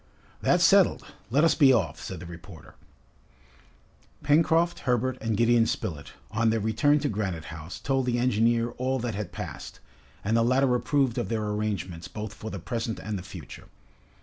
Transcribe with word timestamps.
"That's 0.41 0.63
settled. 0.63 1.03
Let 1.29 1.43
us 1.43 1.53
be 1.53 1.71
off," 1.71 2.01
said 2.01 2.19
the 2.19 2.25
reporter. 2.25 2.73
Pencroft, 4.23 4.79
Herbert, 4.79 5.15
and 5.21 5.37
Gideon 5.37 5.67
Spilett, 5.67 6.13
on 6.31 6.49
their 6.49 6.59
return 6.59 6.97
to 7.01 7.07
Granite 7.07 7.45
House, 7.53 7.77
told 7.79 8.07
the 8.07 8.17
engineer 8.17 8.69
all 8.79 8.97
that 8.97 9.13
had 9.13 9.31
passed, 9.31 9.79
and 10.23 10.35
the 10.35 10.41
latter 10.41 10.73
approved 10.73 11.19
of 11.19 11.29
their 11.29 11.45
arrangements 11.45 12.07
both 12.07 12.33
for 12.33 12.49
the 12.49 12.57
present 12.57 12.97
and 12.97 13.15
the 13.15 13.21
future. 13.21 13.67